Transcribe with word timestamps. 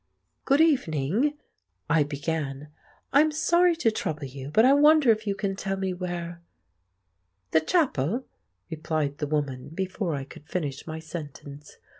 "Good 0.45 0.61
evening," 0.61 1.37
I 1.87 2.01
began. 2.01 2.69
"I'm 3.13 3.29
sorry 3.31 3.75
to 3.75 3.91
trouble 3.91 4.25
you, 4.25 4.49
but 4.49 4.65
I 4.65 4.73
wonder 4.73 5.11
if 5.11 5.27
you 5.27 5.35
can 5.35 5.55
tell 5.55 5.77
me 5.77 5.93
where——" 5.93 6.41
"Th' 7.51 7.67
chapel?" 7.67 8.25
replied 8.71 9.19
the 9.19 9.27
woman 9.27 9.69
before 9.69 10.15
I 10.15 10.23
could 10.23 10.47
finish 10.49 10.87
my 10.87 10.97
sentence. 10.97 11.77